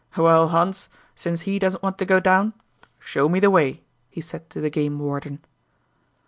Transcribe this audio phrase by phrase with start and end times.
[0.17, 2.53] "Well, Hans, since he doesn't want to go down,
[2.97, 5.45] show me the way," he said to the game warden.